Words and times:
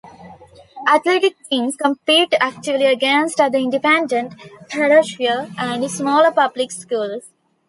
Athletic 0.91 1.35
teams 1.47 1.75
compete 1.77 2.33
actively 2.41 2.85
against 2.87 3.39
other 3.39 3.59
independent, 3.59 4.33
parochial 4.67 5.47
and 5.59 5.91
smaller 5.91 6.31
public 6.31 6.71
schools. 6.71 7.29